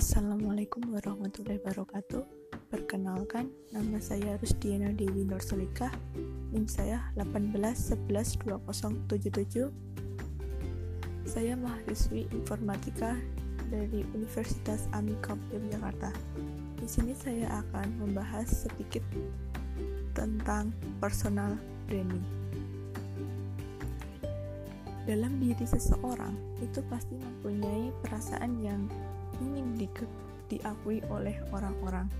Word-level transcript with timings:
Assalamualaikum 0.00 0.96
warahmatullahi 0.96 1.60
wabarakatuh. 1.60 2.24
Perkenalkan, 2.72 3.52
nama 3.68 4.00
saya 4.00 4.40
Rusdiana 4.40 4.96
Dewi 4.96 5.28
Nursulika. 5.28 5.92
NIM 6.56 6.64
saya 6.64 7.12
181120077. 7.20 9.68
Saya 11.28 11.52
mahasiswi 11.52 12.32
informatika 12.32 13.12
dari 13.68 14.08
Universitas 14.16 14.88
Amikom 14.96 15.36
Yogyakarta. 15.52 16.16
Di 16.80 16.88
sini 16.88 17.12
saya 17.12 17.60
akan 17.60 18.00
membahas 18.00 18.48
sedikit 18.48 19.04
tentang 20.16 20.72
personal 20.96 21.60
branding. 21.84 22.24
Dalam 25.04 25.36
diri 25.44 25.68
seseorang 25.68 26.32
itu 26.64 26.80
pasti 26.88 27.20
mempunyai 27.20 27.92
perasaan 28.00 28.64
yang 28.64 28.88
ingin 29.40 29.76
di 29.76 29.88
diakui 30.50 31.00
oleh 31.08 31.38
orang-orang. 31.54 32.10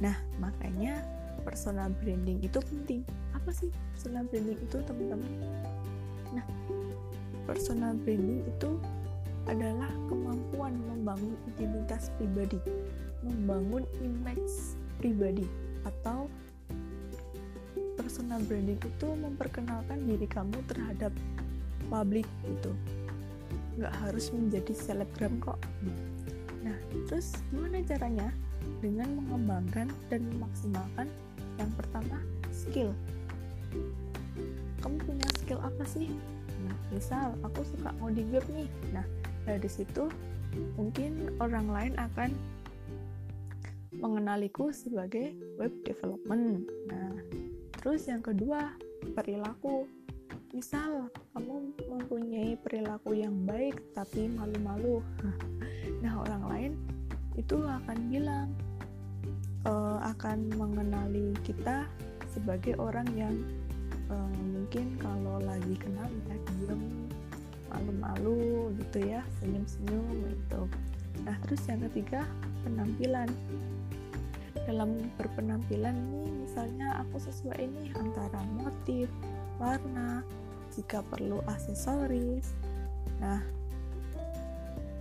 Nah, 0.00 0.16
makanya 0.40 1.04
personal 1.44 1.92
branding 2.00 2.40
itu 2.40 2.58
penting. 2.58 3.04
Apa 3.36 3.52
sih 3.52 3.68
personal 3.94 4.24
branding 4.26 4.58
itu, 4.58 4.76
teman-teman? 4.82 5.30
Nah, 6.32 6.46
personal 7.44 7.92
branding 8.00 8.42
itu 8.48 8.80
adalah 9.44 9.92
kemampuan 10.08 10.72
membangun 10.88 11.36
identitas 11.52 12.08
pribadi, 12.16 12.56
membangun 13.20 13.84
image 14.00 14.76
pribadi, 14.96 15.44
atau 15.84 16.32
personal 18.00 18.40
branding 18.48 18.80
itu 18.80 19.08
memperkenalkan 19.20 20.00
diri 20.08 20.24
kamu 20.24 20.56
terhadap 20.64 21.12
publik 21.92 22.24
gitu. 22.48 22.72
Nggak 23.74 23.94
harus 24.06 24.30
menjadi 24.30 24.72
selebgram 24.74 25.38
kok. 25.42 25.58
Nah, 26.62 26.76
terus 27.10 27.34
gimana 27.50 27.82
caranya? 27.84 28.28
Dengan 28.80 29.20
mengembangkan 29.20 29.88
dan 30.08 30.20
memaksimalkan 30.32 31.08
yang 31.60 31.70
pertama, 31.76 32.18
skill. 32.52 32.92
Kamu 34.80 34.96
punya 35.04 35.28
skill 35.40 35.60
apa 35.60 35.84
sih? 35.88 36.12
Nah, 36.64 36.76
misal 36.92 37.36
aku 37.44 37.64
suka 37.64 37.92
ngoding 38.00 38.28
web 38.32 38.44
nih. 38.52 38.68
Nah, 38.92 39.04
dari 39.44 39.68
situ 39.68 40.08
mungkin 40.78 41.34
orang 41.42 41.66
lain 41.66 41.94
akan 41.98 42.30
mengenaliku 43.98 44.70
sebagai 44.74 45.34
web 45.56 45.72
development. 45.86 46.66
Nah, 46.90 47.14
terus 47.80 48.06
yang 48.06 48.20
kedua, 48.20 48.74
perilaku. 49.16 49.88
Misal 50.54 51.10
kamu 51.34 51.74
mempunyai 51.90 52.54
perilaku 52.62 53.18
yang 53.18 53.34
baik 53.42 53.74
tapi 53.90 54.30
malu-malu. 54.30 55.02
Nah, 56.04 56.20
orang 56.20 56.44
lain 56.52 56.72
itu 57.32 57.64
akan 57.64 57.96
bilang 58.12 58.52
uh, 59.64 59.98
akan 60.04 60.52
mengenali 60.54 61.32
kita 61.44 61.88
sebagai 62.30 62.76
orang 62.76 63.08
yang 63.16 63.34
uh, 64.12 64.36
mungkin 64.52 64.96
kalau 65.00 65.40
lagi 65.42 65.74
kenal 65.80 66.08
ya 66.28 66.36
diem 66.60 66.82
malu-malu 67.72 68.70
gitu 68.78 68.98
ya 69.02 69.20
senyum-senyum 69.42 70.06
gitu 70.30 70.62
nah 71.26 71.34
terus 71.46 71.62
yang 71.66 71.82
ketiga 71.90 72.22
penampilan 72.62 73.30
dalam 74.64 74.94
berpenampilan 75.18 75.94
nih 75.94 76.30
misalnya 76.46 77.02
aku 77.02 77.18
sesuai 77.18 77.58
ini 77.58 77.90
antara 77.98 78.40
motif 78.54 79.10
warna 79.58 80.22
jika 80.74 81.00
perlu 81.06 81.40
aksesoris 81.46 82.50
nah 83.22 83.40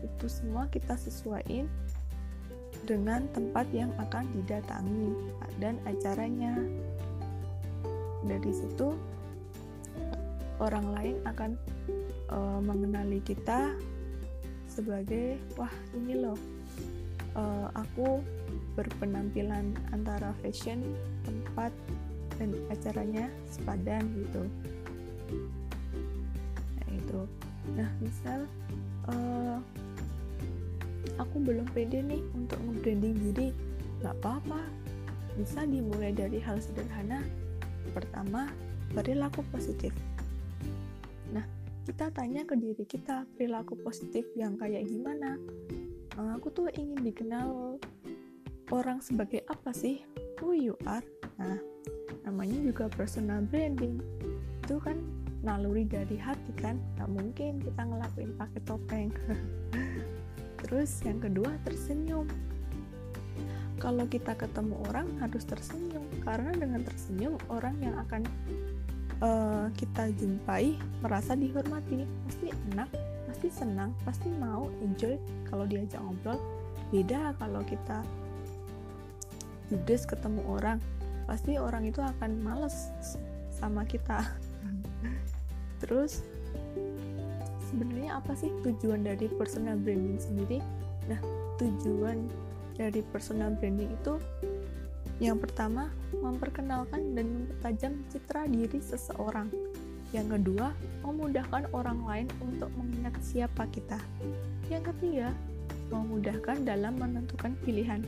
itu 0.04 0.28
semua 0.28 0.68
kita 0.68 1.00
sesuaiin 1.00 1.66
dengan 2.84 3.24
tempat 3.32 3.64
yang 3.72 3.92
akan 3.96 4.28
didatangi 4.36 5.16
dan 5.58 5.80
acaranya. 5.88 6.54
Dari 8.24 8.52
situ 8.56 8.96
orang 10.60 10.88
lain 10.96 11.16
akan 11.28 11.52
e, 12.32 12.38
mengenali 12.64 13.20
kita 13.24 13.76
sebagai 14.72 15.40
wah 15.60 15.72
ini 15.96 16.24
loh 16.24 16.40
e, 17.36 17.44
aku 17.76 18.24
berpenampilan 18.80 19.76
antara 19.92 20.32
fashion, 20.40 20.84
tempat 21.28 21.72
dan 22.40 22.56
acaranya 22.72 23.28
sepadan 23.52 24.08
gitu. 24.24 24.44
Nah 27.72 27.90
misal 28.04 28.46
uh, 29.08 29.58
aku 31.20 31.36
belum 31.40 31.68
pede 31.72 32.04
nih 32.04 32.22
untuk 32.36 32.60
nge-branding 32.60 33.16
diri 33.32 33.48
nggak 34.04 34.16
apa-apa. 34.20 34.62
Bisa 35.40 35.66
dimulai 35.66 36.12
dari 36.14 36.38
hal 36.44 36.60
sederhana. 36.60 37.24
Pertama 37.96 38.52
perilaku 38.92 39.42
positif. 39.50 39.96
Nah 41.32 41.44
kita 41.84 42.12
tanya 42.12 42.48
ke 42.48 42.56
diri 42.56 42.84
kita 42.88 43.28
perilaku 43.36 43.76
positif 43.80 44.24
yang 44.40 44.56
kayak 44.56 44.88
gimana? 44.88 45.36
Nah, 46.14 46.38
aku 46.38 46.54
tuh 46.54 46.70
ingin 46.78 47.02
dikenal 47.02 47.82
orang 48.70 49.02
sebagai 49.02 49.42
apa 49.50 49.74
sih? 49.74 50.06
Who 50.40 50.56
you 50.56 50.76
are. 50.86 51.04
Nah 51.42 51.60
namanya 52.24 52.60
juga 52.64 52.88
personal 52.88 53.44
branding. 53.50 54.00
Itu 54.64 54.80
kan 54.80 55.02
naluri 55.44 55.84
dari 55.84 56.16
hati 56.16 56.56
kan 56.56 56.80
nggak 56.96 57.10
mungkin 57.12 57.60
kita 57.60 57.82
ngelakuin 57.84 58.32
pakai 58.40 58.62
topeng 58.64 59.12
Terus 60.64 61.04
yang 61.04 61.20
kedua 61.20 61.52
tersenyum. 61.68 62.26
Kalau 63.84 64.08
kita 64.08 64.32
ketemu 64.40 64.80
orang 64.88 65.12
harus 65.20 65.44
tersenyum 65.44 66.08
karena 66.24 66.56
dengan 66.56 66.88
tersenyum 66.88 67.36
orang 67.52 67.76
yang 67.84 68.00
akan 68.00 68.24
uh, 69.20 69.68
kita 69.76 70.08
jumpai 70.16 70.80
merasa 71.04 71.36
dihormati, 71.36 72.08
pasti 72.24 72.48
enak, 72.72 72.88
pasti 73.28 73.48
senang, 73.52 73.92
pasti 74.08 74.32
mau 74.40 74.72
enjoy 74.80 75.20
kalau 75.52 75.68
diajak 75.68 76.00
ngobrol. 76.00 76.40
Beda 76.96 77.36
kalau 77.36 77.60
kita 77.68 78.00
judes 79.68 80.08
ketemu 80.08 80.48
orang, 80.48 80.80
pasti 81.28 81.60
orang 81.60 81.84
itu 81.84 82.00
akan 82.00 82.40
males 82.40 82.88
sama 83.52 83.84
kita. 83.84 84.24
Terus 85.84 86.24
sebenarnya 87.68 88.24
apa 88.24 88.32
sih 88.40 88.48
tujuan 88.64 89.04
dari 89.04 89.28
personal 89.28 89.76
branding 89.76 90.16
sendiri? 90.16 90.64
Nah, 91.12 91.20
tujuan 91.60 92.32
dari 92.80 93.04
personal 93.12 93.52
branding 93.60 93.92
itu 93.92 94.16
yang 95.22 95.38
pertama, 95.38 95.94
memperkenalkan 96.12 97.14
dan 97.14 97.26
mempertajam 97.30 97.94
citra 98.10 98.50
diri 98.50 98.80
seseorang. 98.82 99.48
Yang 100.12 100.40
kedua, 100.40 100.74
memudahkan 101.06 101.70
orang 101.74 102.00
lain 102.06 102.28
untuk 102.42 102.70
mengingat 102.76 103.14
siapa 103.22 103.70
kita. 103.70 103.98
Yang 104.68 104.94
ketiga, 104.94 105.30
memudahkan 105.94 106.66
dalam 106.66 106.98
menentukan 106.98 107.54
pilihan. 107.62 108.02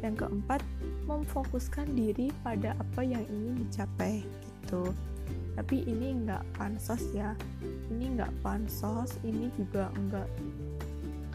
Yang 0.00 0.26
keempat, 0.26 0.62
memfokuskan 1.06 1.92
diri 1.92 2.30
pada 2.46 2.78
apa 2.78 3.04
yang 3.04 3.22
ingin 3.26 3.66
dicapai. 3.66 4.22
Gitu 4.64 5.11
tapi 5.52 5.84
ini 5.84 6.16
enggak 6.16 6.42
pansos 6.56 7.04
ya. 7.12 7.36
Ini 7.92 8.16
enggak 8.16 8.32
pansos 8.40 9.20
ini 9.20 9.52
juga 9.56 9.92
enggak 9.96 10.28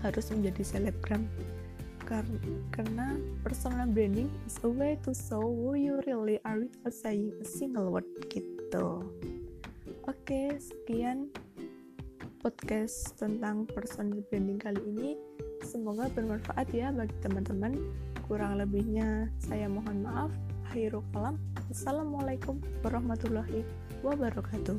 harus 0.01 0.25
menjadi 0.33 0.63
selebgram. 0.63 1.25
Karena 2.71 3.19
personal 3.43 3.91
branding 3.91 4.31
is 4.47 4.55
a 4.63 4.69
way 4.71 4.95
to 5.03 5.11
show 5.11 5.43
who 5.43 5.75
you 5.75 5.99
really 6.07 6.39
are 6.47 6.63
without 6.63 6.95
saying 6.95 7.35
a 7.43 7.45
single 7.45 7.91
word 7.91 8.07
gitu. 8.31 9.03
Oke 10.07 10.55
sekian 10.55 11.27
podcast 12.39 13.11
tentang 13.19 13.67
personal 13.67 14.23
branding 14.31 14.55
kali 14.55 14.79
ini. 14.87 15.11
Semoga 15.67 16.07
bermanfaat 16.15 16.71
ya 16.71 16.95
bagi 16.95 17.11
teman-teman. 17.19 17.75
Kurang 18.23 18.55
lebihnya 18.55 19.27
saya 19.43 19.67
mohon 19.67 20.07
maaf 20.07 20.31
akhirul 20.77 21.01
kalam 21.09 21.41
assalamualaikum 21.73 22.61
warahmatullahi 22.85 23.65
wabarakatuh. 24.05 24.77